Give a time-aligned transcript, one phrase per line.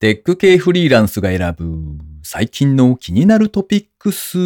[0.00, 4.38] テック系フリーランスが選ぶ最近の気になるトピックス。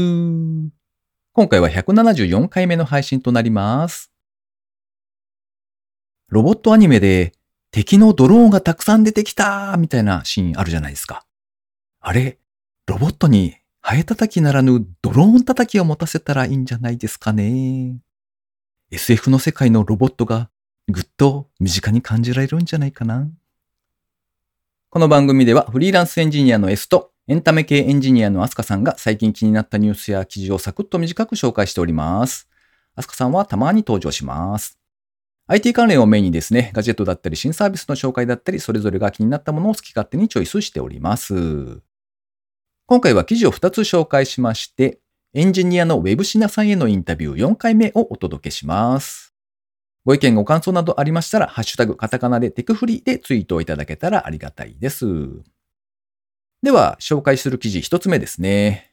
[1.32, 4.11] 今回は174回目の配信となります。
[6.27, 7.35] ロボットアニメで
[7.71, 11.24] 敵のドローンがたくさん出てきたみたいなシーンあるじゃないですか。
[12.00, 12.40] あれ、
[12.88, 18.00] ロボットにハエ叩きならぬドローン叩きを持たせたらいいんじゃないですかね。
[18.91, 20.50] SF の世界のロボットが
[20.88, 23.28] ぐっと身近に感じられるんじゃないかな。
[24.95, 32.48] この番組ではフリーランスエンジニアの S とエンタメ系エンジニアのアスカさんが最近気になったニュースや記事をサクッと短く紹介しております。
[32.95, 34.78] アスカさんはたまに登場します。
[35.48, 41.80] IT 関連をメインにですね、ガジェットだったり新サービスの紹介だったり、それぞれが気になったものを好き勝手にチョイスしております。
[42.87, 45.01] 今回は記事を2つ紹介しまして、
[45.32, 49.34] エンジニアのウェブシナさんへのインタビュー4回目をお届けします。
[50.04, 55.06] ご意見ご感想などありましたら、ハッシュタグカタカナでテクフリでツイートをいただけたらありがたいです。
[56.62, 58.92] では、紹介する記事1つ目ですね。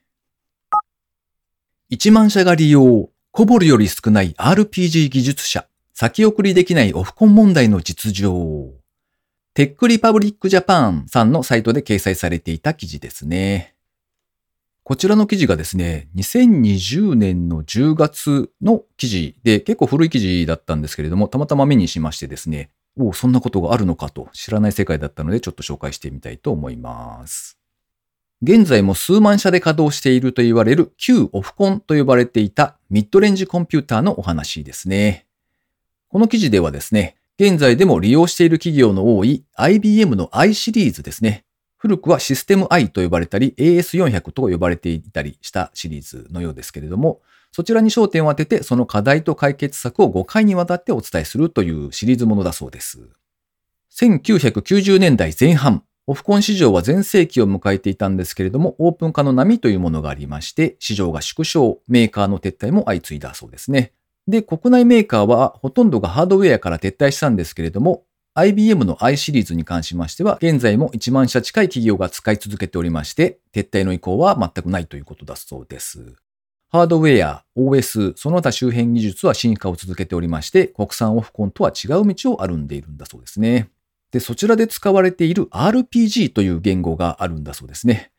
[1.91, 8.73] 1万社が利用、コボルより少ない RPG 技術者、先送りできないオフコン問題の実情。
[9.53, 13.75] テックリパブリックジャパンさんのサイトで掲載されていた記事ですね。
[14.92, 27.58] こちらの記事がですね、2020年の10月の記事で、結構古い記事だったんですけれども、たまたま目にしましてですね、おお、そんなことがあるのかと知らない世界だったので、ちょっと紹介してみたいと思います。
[28.42, 35.26] 現在も数万社で稼働していると言われる旧オフコンと呼ばれていたミッドレンジコンピューターのお話ですね。
[36.09, 41.45] この記事ではですね、現在でも利用している企業の多い IBM の i シリーズですね。
[41.81, 53.09] 古くはシステム i と呼ばれたり AS400 と呼ばれていたりしたシリーズのようですけれども、そちらに焦点を当ててその課題と解決策を5回にわたってお伝えするというシリーズものだそうです。
[53.97, 63.91] 1990年代前半、オフコン市場は全盛期を迎えていたんですけれども、オープン化の波というものがありまして、市場が縮小、メーカーの撤退も相次いだそうですね。
[64.27, 68.03] で、国内メーカーはほとんどがハードウェアから撤退したんですけれども、
[68.33, 76.15] IBM の i シリーズに関しましては、現在も1万社近い企業が使い続けておりまして、撤退の意向は全くないということだそうです。
[76.70, 83.70] ハードウェア、OS、その他周辺技術は進化を続けておりまして、国産オフコンとは違う道を歩んでいるんだそうですね。
[84.11, 88.11] で、そちらで使われている RPG という言語があるんだそうですね。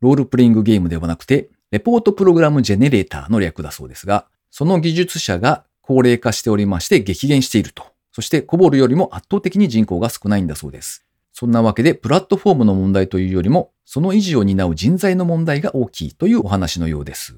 [0.00, 7.89] ロールプレイングゲームではなくて、レポートプログラムジェネレーターの略だそうですが、その技術者が高齢化しておりまして激減していると。
[8.12, 11.06] そしてコボルよりも圧倒的に人口が少ないんだそうです。
[11.32, 17.34] そんなわけでプラットフォームの問題というよりも、その維持を担う人材の問題が大きいというお話のようです。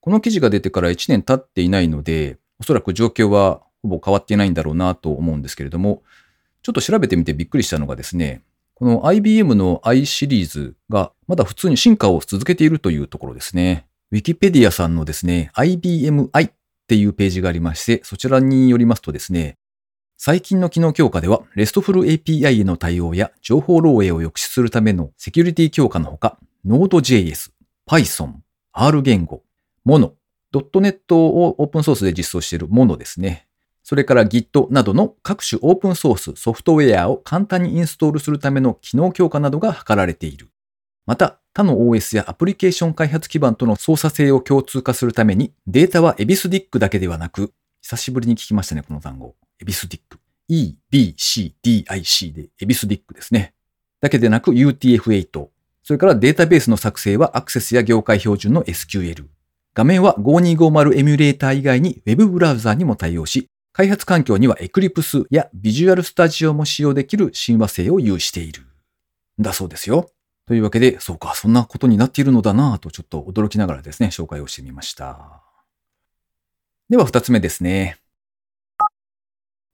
[0.00, 6.02] この記事が出てから1年経っていないので、おそらく状況はほぼ変わっていないんだろうなと思うんですけれども、
[6.62, 8.42] ちょっと調べてみてびっくりしたのがですね、
[8.74, 13.86] この IBM の i シリーズがまだ普通に進化を続けているというところですね。
[14.12, 16.50] Wikipedia さんのですね、IBMi
[16.88, 19.58] っていうページがありまして、そちらによりますとですね、
[20.16, 27.50] 最近の機能強化では、RESTful API への対応や情報漏洩を抑止するためのセキュリティ強化のほか、Node.js、
[27.86, 28.36] Python、
[28.72, 29.42] R 言語、
[29.84, 30.12] Mono、
[30.50, 33.46] .NET をオープンソースで実装している Mono ですね。
[33.84, 40.48] それから Git などの各種オープンソースソフトウェアを簡単にインストールするための機能強化などが図られている。
[41.04, 47.52] また、他の OS やアプリケーション開発基盤との操作性を共通化するために、データは EBISDIC だけではなく、
[47.82, 49.34] 久しぶりに聞きましたね、この単語。
[49.60, 49.98] EBISDIC。
[50.46, 53.54] E, B, C, D, I, C で EBISDIC ですね。
[54.00, 55.48] だけでなく UTF-8。
[55.82, 59.24] それからデータベースの作成はアクセスや業界標準の SQL。
[59.74, 68.62] 画面は5250エミュレーター以外に Web ブラウザーにも対応し、開発環境には Eclipse や Visual Studio も使用できる親和性を有している。
[69.40, 70.08] だそうですよ。
[70.48, 75.42] というわけで、そうか、そんなことになっているのだなぁとちょっと驚きながらですね、紹介をしてみました。
[76.88, 77.98] では二つ目ですね。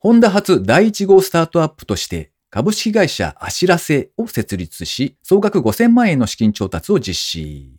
[0.01, 7.79] ホンダ初第1号スタートアップとして株式会社アシラセを設立し、総額5000万円の資金調達を実施。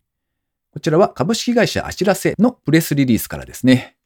[0.72, 3.98] こちらは株式会社アシラセのプレスリリースからですね。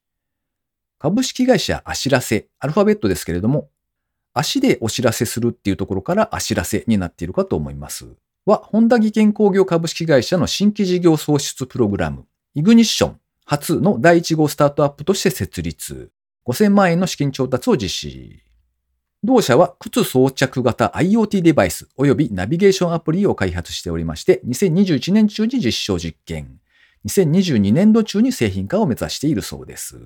[0.98, 3.70] 株式会社アシラセ、アルファベットですけれども、
[4.34, 8.08] 足でお知らせするっていうところからアシラセになっているかと思います。
[8.50, 12.26] は、ホンダ技研工業株式会社の新規事業創出プログラム、
[12.56, 16.12] イグニッション初の第1号スタートアップとして設立。
[16.46, 18.44] 5000万円の資金調達を実施。
[19.24, 26.60] 同社は靴装着型 IoT デバイス及びナビゲーションアプリを開発しておりまして、2021年中に実証実験、
[27.08, 30.00] 2022年度中に製品化を目指しているそうです。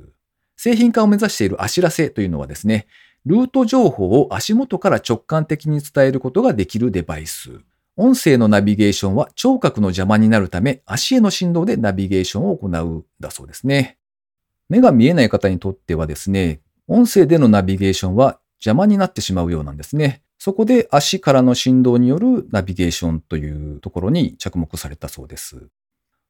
[0.57, 2.87] 製品化を目指しているアシラセというのはですね、
[3.25, 7.61] ルート情報を足元から直感的に伝えることができるデバイス。
[7.95, 13.97] 音声のナビゲーションは聴覚の邪魔になるため足への振動でナビゲーションを行うだそうですね。
[14.67, 20.23] 目が見えない方にとってはですね、音声でのナビゲーションは邪魔になってしまうようなんですね。
[20.39, 25.67] そこで足からの振動によるナビゲーションというところに着目されたそうです。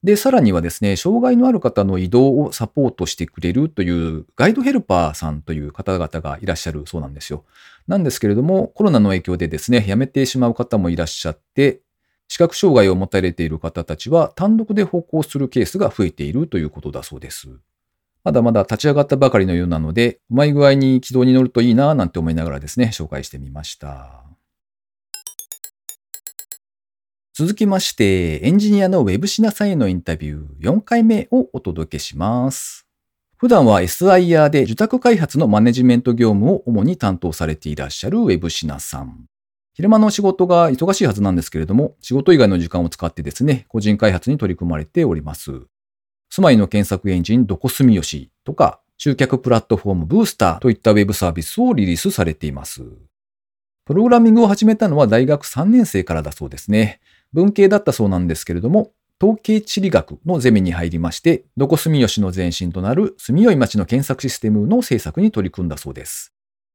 [0.04, 7.44] で、さらにはですね、障害のある方の移動をサポートしてくれるというガイドヘルパーさんという方々がいらっしゃるそうなんですよ。
[7.88, 11.80] なんですけれども、コロナの影響でですね、辞めてしまう方もいらっしゃって、
[12.28, 17.48] 視覚障害を持たれている方たちは単独で歩行するケースが増えているということだそうです。
[18.24, 24.33] まだまだ立ち上がったばかりのようなので、うまい具合に軌道に乗るといいなぁなんて思いながらですね、紹介してみました。
[27.36, 32.86] 続きまして、エンジニアの Web シナさんへのインタビュー4回目をお届けします。
[33.36, 39.24] 普段は SIR で受託開発のマネジメント業務を主に担当されていらっしゃる Web シナさん。
[39.72, 45.50] 昼間の仕事が忙しいはずなんですけれども、仕事以外の時間を使ってですね、個人開発に取り組まれております。
[46.30, 52.84] 住まいの検索エンジンどこ住吉とか、集客プラットフォームブースターといったウェブサービスをリリースされています。
[53.86, 57.00] プログラミングを始めたのは大学3年生からだそうですね。
[57.34, 66.32] 文系だったそうなんですけれども、統計地理学のゼミに入りまして、どこ住吉の前身となる住吉町の検索システムの制作に取り組んだそうです。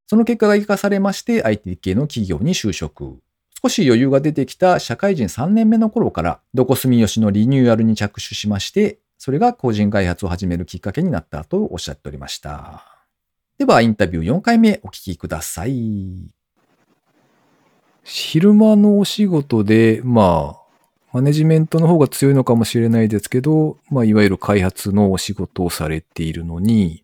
[0.07, 3.19] その結果が生かされまして IT 系の企業に就職。
[3.61, 12.85] 少し余裕が出てきた社会人3年目の頃から、どこ住吉のリニューアルに着手しまして、それが個人開発を始めるきっかけになったとおっしゃっておりました。
[13.57, 16.38] では、インタビュー4回目お聞きください。
[18.11, 20.59] 昼間のお仕事で、まあ、
[21.13, 27.03] マネジメントの方が強いのかもしれないですけど、まあ、いわゆる開発のお仕事をされているのに、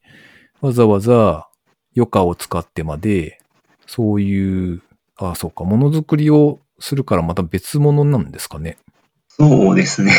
[0.62, 1.48] わざわざ
[1.96, 3.40] 余暇を使ってまで、
[3.86, 4.81] そういう、
[5.18, 8.80] ああ、そうか、ものづくりをするからまた別物なんですかね。
[9.28, 10.12] そうですね。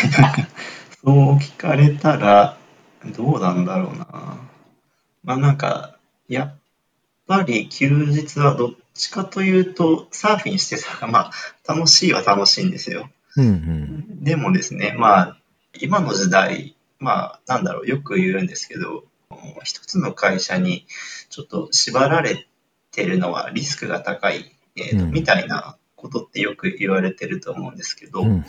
[1.04, 2.56] そう聞かれたら、
[3.16, 4.06] どうなんだろうな。
[5.24, 5.96] まあなんか、
[6.28, 6.54] やっ
[7.26, 11.32] ぱり休日はどっちかというと、サーフィンしてたら、 まあ、
[11.66, 13.10] 楽しいは楽しいんですよ。
[13.36, 15.36] うんうん、でもですね、まあ、
[15.78, 19.04] 今の時代、まあ、なんだろう、よく言うんですけど、
[19.62, 20.86] 一つの会社に
[21.28, 22.46] ちょっと縛られ
[22.90, 28.44] てるのはリスクが高い、えーと、うん、みたいなことってよく言われてると思うんですけど、うんうん、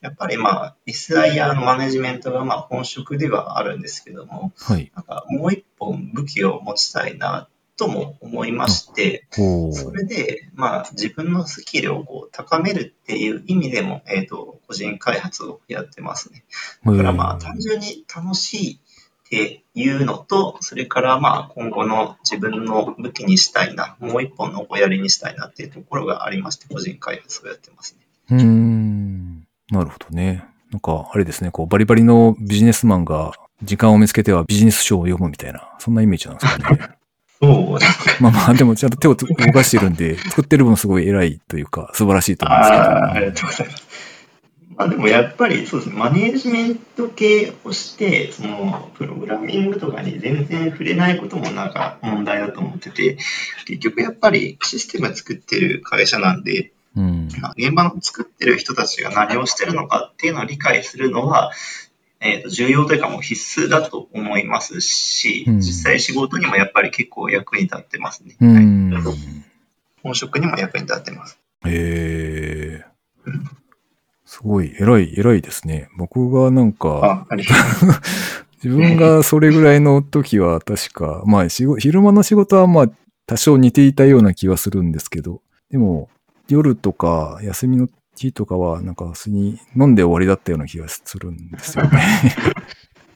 [0.00, 16.44] やっぱりまあ、SIR のマネジメントがまあ本職ではあるんですけども、はい、なんかもう一本武器を持ちたいなとも思いまして、それで、まあ、自分のスキルをこう高めるっていう意味でも、えっ、ー、と、個人開発をやってますね。
[16.84, 28.38] だからまあ、単純に楽しいっていうのと、それからまあ、今後の自分の武器にしたいな、もう一本のおやりにしたいなっていうところがありまして、個人開発をやってますね。
[28.38, 30.44] うん、なるほどね。
[30.72, 33.32] なんか、あれですね、こう、バリバリのビジネスマンが
[33.62, 36.97] 時間を見つけてはビジネス書を読むみたいな、そんなイメージなんですかね。
[37.40, 38.22] そう。
[38.22, 42.82] まあまあ、でもちゃんと手を動かしてるんで、作ってる分すごい偉いというか、素晴らしいと思うんですけど。
[42.82, 43.88] あありがとうございます。
[44.78, 53.18] まあでもやっぱりそうですね、マネージメント系をして、そのプログラミングとかに全然触れないこともなんか問題だと思ってて、
[53.66, 61.52] 結局やっぱりシステム作ってる会社なんで、うん、現場の作ってる人たちが何をしてるのかっていうのを理解するのは、
[62.20, 68.36] えー、と重要というかもう必須だと思いますし、うん、実際仕事にもやっぱり結構役に立ってますね。
[68.40, 69.04] うん、はい、
[70.02, 71.38] 本職にも役に立ってます。
[71.64, 73.68] へえー。
[74.28, 75.88] すごい、偉い、偉いですね。
[75.96, 77.26] 僕がなんか、
[78.62, 82.90] 自分がそれぐらいの時は確か、まあ昼間の仕事はまあ
[83.26, 86.10] 多少似ていたような気はするんですけど、でも
[86.48, 92.00] 夜とか休みの日とかは、なんか普通に飲んで終わりだったような気がするんですよね。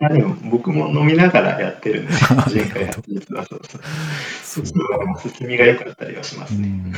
[0.04, 2.12] あでも僕も飲みながらやってるんで、
[2.52, 3.82] 前回実はそうそう。
[4.42, 6.92] そう進みが良かったりはしますね。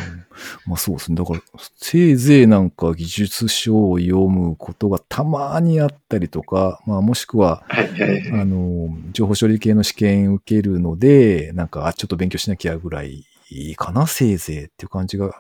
[0.67, 1.17] まあそうですね。
[1.17, 1.41] だから、
[1.77, 15.35] せいぜいなんか技術書を読むことがたまにあったりとか、まあもしくは、はいはいはい、あの、情報処理系の試験受けるので、なんか、あ、ちょっと勉強しなきゃぐらいいいかな、せいぜいっていう感じが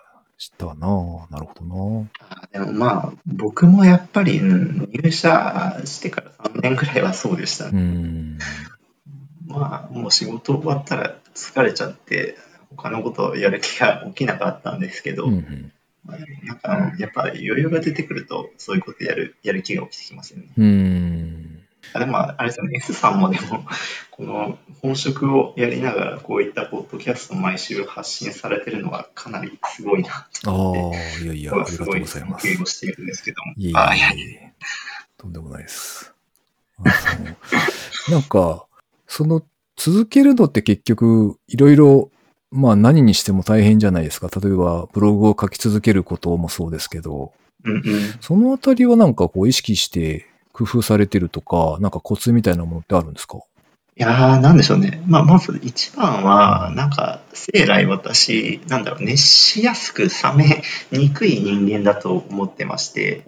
[0.44, 1.26] したな。
[1.30, 2.10] なるほどな。
[2.20, 7.70] あでもまあ、僕もやっぱり、入社してから3年くらいはそうでしたね。
[7.72, 8.38] うん。
[9.46, 12.36] まあ、もう仕事終わったら疲れちゃって、
[12.76, 15.72] 他のことをやる気が起きなかったんですけど、うんうん。
[16.06, 20.48] なんかやっぱ余裕が出てくると、そういうことやるやる気が起きてきますよね。
[20.58, 21.23] うん
[21.92, 23.64] あでも、あれですよね、S さんもでも、
[24.10, 30.98] この本職をやりながら、こういったポッドキャストを毎週発信されてるのはかなりすごいなと思って。
[30.98, 32.48] ああ、いやいや、ありがとうございます。
[32.48, 33.52] しているんですけども。
[33.56, 34.52] いえいえあいやいえ、
[35.18, 36.12] とんでもないです。
[38.10, 38.66] なんか、
[39.06, 39.42] その
[39.76, 42.10] 続けるのって結局、いろいろ、
[42.50, 44.28] まあ何にしても大変じゃないですか。
[44.40, 47.32] 例えば、ブログを書き続けることもそうですけど、
[47.64, 47.82] うんうん。
[48.20, 53.38] そのあたりはなんかこう意識して工夫されてるとか、なんかコツみたいなものってあるんですか？
[53.96, 55.02] いやー、なんでしょうね。
[55.06, 60.10] まあ、まず一番は、なんか、生来私、なんだろう、熱しやすく冷
[60.90, 63.22] めにくい人間だと思ってまして。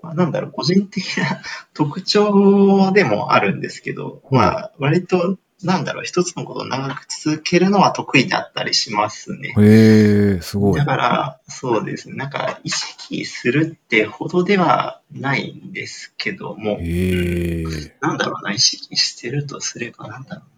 [0.00, 1.40] まあ、なんだろう、個人的な
[1.74, 9.54] 特徴でもあるんですけど、まあ、割と、なんだろう、一つのことを長く続けるのは得意だったりしますね。
[9.58, 10.84] へえ、すごいだ。
[10.84, 17.64] から、そうですね、なんか、意識するってほどではないんですけども、へえ。
[18.00, 20.51] なんだろうな、意識してるとすれば、なんだろうな。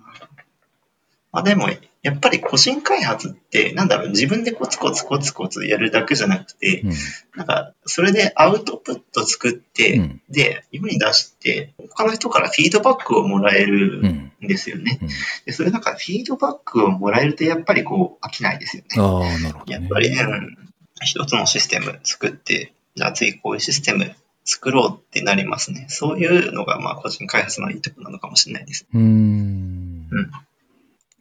[1.35, 1.69] まあでも、
[2.03, 6.93] やっぱり個人開発って、なんだろう、自分でコツコツコツコツやるだけじゃなくて、うん。
[7.35, 14.33] なんか、それでアウトプット作って、うんで、世に出して、他の人からフィードバックをもらえるうん。
[14.45, 15.01] んですよね。
[15.03, 15.09] うん
[15.45, 18.89] で、それなんか、フィードバックをもらえると、やっぱりこう、飽きないですよね。
[18.97, 19.73] ああ、なるほどね。
[19.73, 20.57] やっぱり、うん、
[21.05, 24.15] 一つのシステム作って、じゃあ次こういうシステム
[24.45, 25.87] 作ろうってなりますね。
[25.89, 28.87] そういうのが、まあ、個人開発のいいところなのかもしれないです。
[28.95, 30.31] うーんうん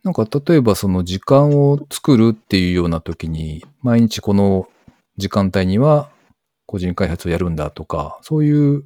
[0.04, 4.68] なんか例えばその時間を作るっていうような時に、毎日この
[5.18, 6.10] 時間帯には
[6.66, 8.84] 個人開発をやるんだとか、そういう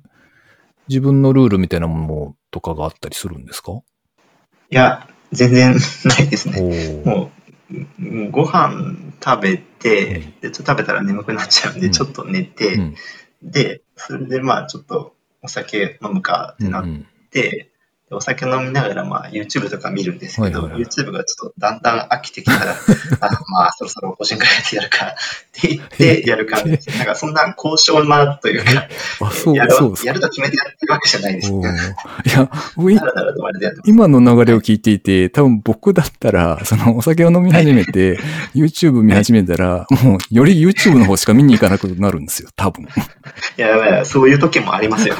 [0.87, 3.81] 自分のルールみたいなものとかがあったりするんですか？
[4.69, 7.01] いや、全然ないですね。
[7.03, 7.31] も
[7.71, 10.39] う、うんご飯食べて、うん。
[10.41, 11.91] でちょっと食べたら眠くなっちゃうんで、うん。
[11.93, 12.95] ちょっと寝て、うん。
[13.41, 17.07] で、それでまあちょっとお酒飲むかってなっうんうん
[18.09, 22.71] お酒飲みながらまあ YouTube とか見るんですけど、はいはいはい YouTube がちょっとだんだん飽きてきたら、
[23.19, 25.09] あまあそろそろ個人開発やるかっ
[25.51, 26.89] て言ってやる感じです。
[26.97, 28.87] なんかそんな交渉なというか、
[29.21, 29.95] あ、そうや、るそう。
[30.05, 31.51] やると決めてやってるわけじゃないです。
[31.51, 31.75] おーだ い
[32.31, 32.93] や、僕。
[33.85, 38.17] 今の流れを聞いていて、多分僕だったら、そのお酒を飲み始めて、
[38.55, 42.85] YouTube 見始めたら、もうより YouTube の方しか見に行かなくなるんですよ、多分。
[42.85, 42.87] い
[43.61, 45.15] やそういう時もありますよ。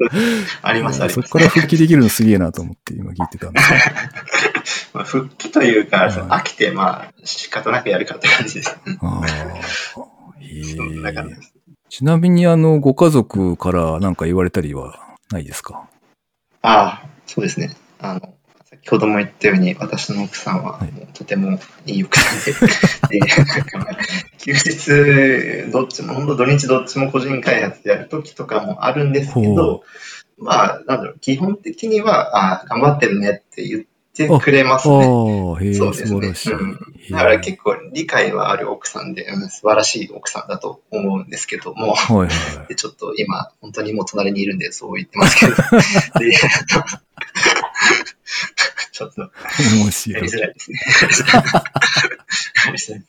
[0.62, 1.28] あります、あります。
[1.28, 3.78] そこから復帰できるのすげえなと思って今聞いてたんですよ。
[4.94, 8.76] まあ、復帰というか、はい飽きて、まあ、仕方なくやるかって感じです。
[9.00, 9.26] ああ。
[10.40, 11.24] へえ。
[11.88, 14.98] ちなみにあの、ご家族から何か言われたりは
[15.30, 15.88] ないですか？
[16.62, 17.70] ああ、そうですね。
[18.00, 18.34] あの、
[18.82, 22.34] 先ほども言ったように、私の奥さんははいもうとてもいい奥さ
[23.06, 23.20] んで、
[24.38, 29.84] 休日、どっちも、本当土日どっちも個人開発やる時とかもあるんですけど、
[30.38, 33.84] まあ、なんだろう、基本的には、ああ、頑張ってるねって言っ
[34.14, 35.04] てくれますね。
[35.04, 36.56] そうですね。
[36.58, 36.78] うん
[37.10, 42.68] だから結構理解はある奥さんで、うん素晴らしい奥さんだと思うんですけども、はいはいはい。
[42.68, 45.54] でちょっと今、本当にもう隣にいるんでそう言ってますけど、
[46.20, 46.36] で
[49.00, 50.28] ちょっと面や白いり。
[50.28, 50.70] づらいです
[52.92, 53.06] ね。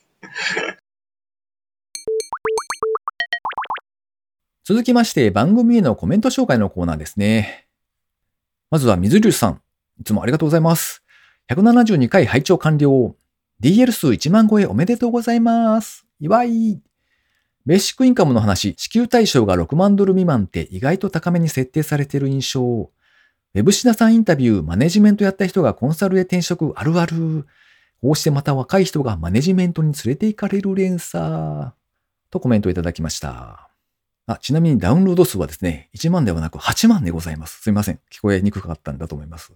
[4.64, 7.66] 続きまして、番組へのコメント紹介のコーナーですね。
[8.70, 9.60] まずは水流さん。
[10.00, 11.02] いつもありがとうございます。
[11.50, 13.14] 172回拝聴完了。
[13.60, 16.06] DL 数1万超えおめでとうございます。
[16.20, 16.80] 祝い。
[17.66, 22.90] ベーシックインカムの話、支給対象が6万ドル未満って意外と高めに設定されている印象。
[23.54, 27.46] ウェブシナさんインタビュー、マネジメントやった人がコンサルへ転職あるある。
[28.00, 31.72] こうしてまた若い人がマネジメントに連れて行かれる連鎖。
[32.30, 33.68] とコメントいただきました。
[34.26, 37.60] あ、ちなみにダウンロード数はですね、1万ではなく8万でございます。
[37.60, 38.00] すいません。
[38.10, 39.52] 聞こえにくかったんだと思います。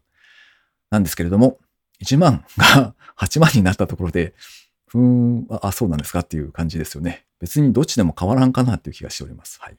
[0.90, 1.58] なんですけれども、
[2.04, 4.34] 1万が 8万になったところで、
[4.88, 7.24] ふーん、あ、あそうなんですかっていう感じですよね。
[7.40, 9.58] 別にどっちでも変わらんかなっていう気がしております。
[9.60, 9.78] はい。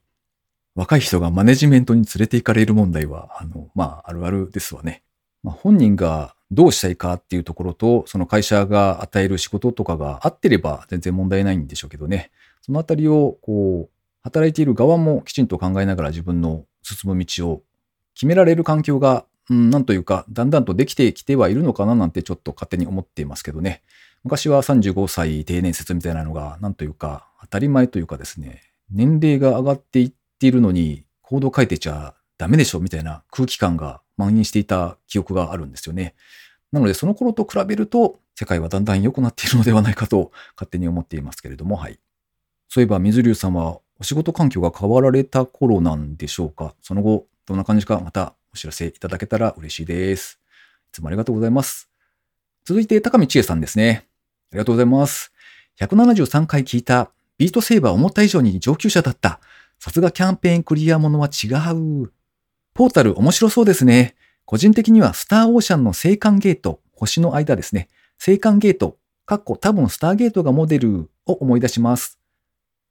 [0.77, 5.01] 若い人がマネジメントに連れて行かれる問題は、あの、まあ、あるあるですわね。
[5.41, 12.29] まあ、本人がどうしたいかっていうところと、その会社が与える仕事とかが合ってれば全然問題ないんでしょうけどね。
[12.61, 13.91] そのあたりを、こう、
[14.21, 17.63] 働いている側もきちんと考えながら自分の進む道を
[18.13, 23.81] 決められる環境が、うん、なんというか、だんだんとできてきてはいるのかななんてちょっと勝手に思っていますけどね。
[24.23, 36.13] 昔は35歳定年説みたいなのが、なんというか、当たり前というかですね、年齢が上がっていっっているのに、行動変えてちゃダメでしょみたいな空気感が蔓延していた記憶があるんですよね。
[36.71, 41.99] なので、その頃と比べると、世界はだんだん良くなっているのではないかと勝手に思っていますけれども、はい。
[42.69, 46.75] そういえば、水流さんはお仕事環境が変わられた頃なんでしょうか？
[46.83, 50.39] その後、どんな感じかまたお知らせいただけたら嬉しいです。
[50.89, 51.89] いつもありがとうございます。
[52.63, 54.05] 続いて、高見千恵さんですね。
[54.51, 55.33] ありがとうございます。
[55.79, 59.39] 173回聞いたビートセーバー思った以上に上級者だった。
[59.79, 62.11] さすがキャンペーンクリアものは違う。
[62.73, 64.15] ポータル面白そうですね。
[64.45, 67.89] 個人的にはスターオーシャンの青函ゲート、星の間ですね。
[68.25, 72.19] 青函ゲート、かっこ多分スターゲートがモデルを思い出します。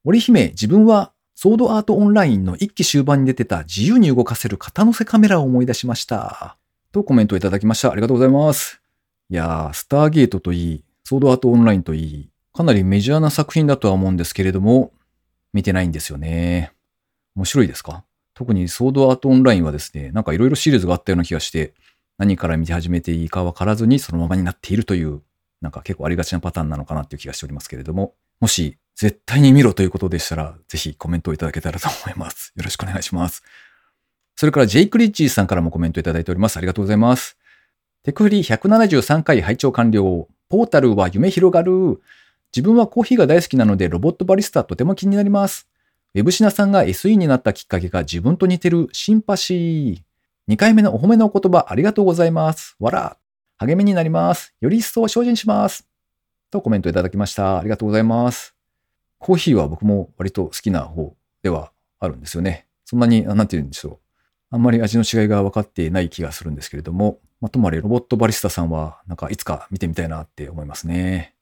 [0.03, 6.57] 織姫、自分はソードアートオンラインの一期終盤に出てた自由に動かせる肩乗せカメラを思い出しました。
[6.91, 7.91] とコメントいただきました。
[7.91, 8.81] ありがとうございます。
[9.29, 14.93] いやー、スターゲートといい、ソードアートオンラインといい、かなりメジャーな作品だとは思うんですけれども、
[15.53, 16.71] 見てないんですよね。
[17.37, 18.03] 面白いですか？
[18.33, 21.73] 特にソードアートオンラインはですね、なんかいろいろシリーズがあったような気がして、
[22.17, 25.21] 何から見て始めていいかわからずにそのままになっているという、
[25.61, 32.53] なんか結構ありがちなパターンなのかなっていう気がしておりますけれども、もし絶対に見ろということでしたら、ぜひコメントをいただけたらと思います。
[32.55, 33.43] よろしくお願いします。
[34.35, 36.57] それからジェイク・リッチーさんからもコメントいただいております。
[36.57, 37.37] ありがとうございます。
[38.03, 40.27] テクフリ173回拝聴完了。
[40.49, 42.01] ポータルは夢広がる。
[42.55, 45.66] 自分はコーヒーが大好きなのでロボットバリスタとても気になります。
[46.17, 50.51] ウェブシナさんが SE になったきっかけが自分と似てるシンパシー。
[50.51, 52.75] 2回目のお褒めのお言葉ありがとうございます。
[52.79, 53.17] わら。
[53.59, 54.51] 励みになります。
[54.59, 55.87] より一層精進します。
[56.49, 57.59] とコメントいただきました。
[57.59, 58.55] ありがとうございます。
[59.19, 62.65] コーヒーは僕も割と好きな方ではあるんですよね。
[62.83, 63.99] そんなに、なんて言うんでしょう。
[64.49, 71.36] あんまり味の違いが分かっていない気がするんですけれども、まとまりロボットバリスタさんは、なんかいつか見てみたいなって思いますね。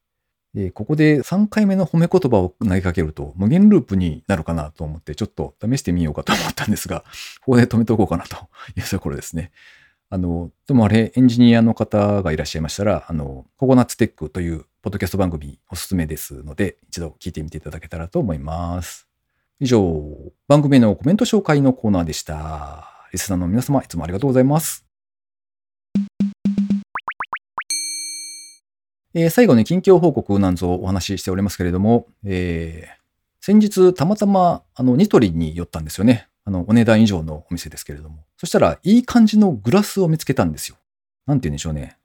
[0.55, 7.03] えここで3回目の褒め言葉を投げかけると無限ループになるかなと思ってちょっと試してみようかと思ったんですが、
[7.43, 8.37] ここで止めておこうかなと
[8.77, 9.51] いうところですね。
[10.09, 19.07] あの、ともあれエンジニアの方がいらっしゃいましたら、あの、ココナッツテックというポッドキャスト番組おすすめですので、一度聞いてみていただけたらと思います。
[19.59, 20.15] 以上、
[20.47, 23.07] 番組のコメント紹介のコーナーでした。
[23.11, 24.84] リスナーの皆様、いつもありがとうございます。
[29.17, 32.93] えー、最後に近況報告なんぞお話ししておりますけれども、えー、
[33.39, 36.27] 先日たまたまあのニトリに寄ったんですよね。
[36.43, 38.25] あのお値段以上のお店ですけれども。
[38.37, 40.75] そしたらいい感じのグラスを見つけたんですよ。
[41.25, 41.97] なんて言うんでしょうね。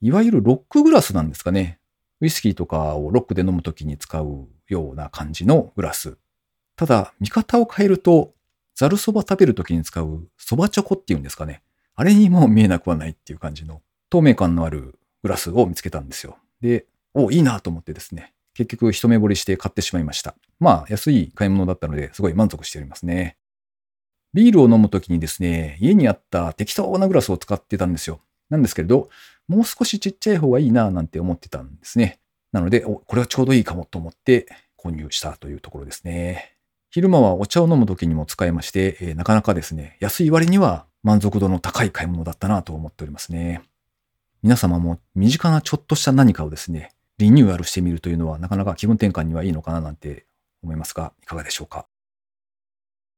[0.00, 1.78] いわゆるロックグラスなんですかね。
[2.20, 6.18] ウイスキーとかをロックで飲むときに使うような感じのグラス。
[6.74, 8.34] ただ、見方を変えると、
[8.74, 11.62] ザルそば食べるときに使うそばチョコっていうんですかね。
[11.94, 16.36] あれにも見えなくはないっていう感じの透明感のあるグラスを見つけたんですよ。
[16.60, 20.34] で、お、いいなと思ってですね、結局一目惚れして買ってしまいました。
[20.58, 23.36] まあ、安い買い物だったので、すごい満足しておりますね。
[24.32, 28.20] ビールを飲むときにですね、家にあった適当なグラスを使ってたんですよ。
[28.50, 29.08] なんですけれど、
[29.48, 32.18] もう少しちっちゃい方がいいななんて思ってたんですね。
[32.52, 34.46] なので、お、これはちょうどいいかもと思って
[34.78, 36.56] 購入したというところですね。
[36.90, 43.62] 昼間はお茶を飲むときにも使えまして、えー、なかなかですね、安い割には満足度の高い買い物だったなと思っておりますね。
[44.46, 50.24] 皆様も身近なちょっとした何かをですね、リニューアルしてみるというのはなかなか気分転換にはいいのかななんて
[50.62, 51.86] 思いますが、いかがでしょうか？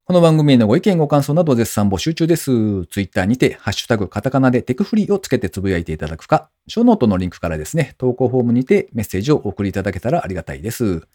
[0.07, 2.87] この番組へのご意見ご感想など絶賛募集中です。
[2.87, 11.07] ツイッターにて、ハッシュタグカタカナでテクフリーをつけてつぶやいていただくか、ショーノートのリンクからですね、投稿フォームにてメッセージをお送りいただけたらありがたいです。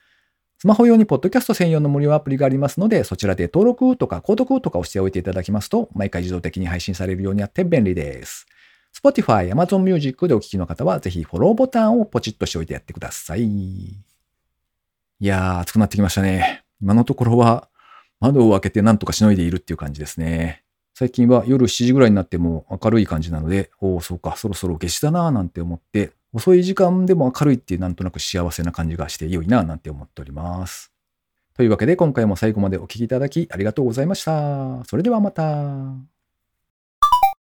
[0.59, 8.45] スマホ用にポッドキャスト専用の無料アプリがありますので、そちらで登録とか購読とかをしておいていただきますと、毎回自動的に配信されるようになって便利です。
[8.93, 13.43] Spotify、Amazon Music でお聴きの方は、ぜひフォローボタンをポチッとしておいてやってください。
[13.43, 14.03] い
[15.19, 16.63] やー、暑くなってきましたね。
[16.81, 17.69] 今のところは、
[18.19, 20.63] 窓を開けて何とかしのいでいるっていう感じですね。
[20.93, 30.91] 最近は夜7時ぐらいになっても明るい感じなので、おお、そうか、そろそろ夏至だなぁなんて思って、遅い時間でも明るいっていうなんとなく幸せな感じがして良いなぁなんて思っております。
[31.55, 34.83] というわけで今回も最後までお聴きいただきありがとうございました。
[34.85, 36.12] それではまた。